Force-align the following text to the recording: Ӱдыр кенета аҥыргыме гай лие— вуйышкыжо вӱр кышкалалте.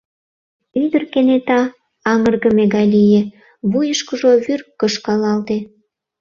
Ӱдыр 0.83 1.03
кенета 1.13 1.61
аҥыргыме 2.11 2.65
гай 2.73 2.85
лие— 2.93 3.21
вуйышкыжо 3.71 4.31
вӱр 4.43 4.61
кышкалалте. 4.79 5.57